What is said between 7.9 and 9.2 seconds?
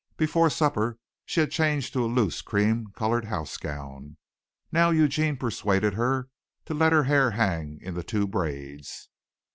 the two braids.